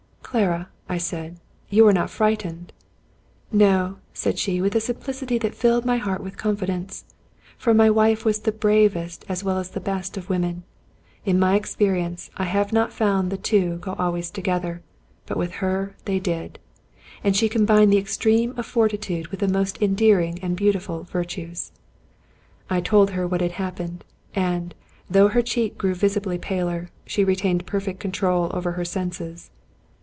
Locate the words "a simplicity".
4.75-5.37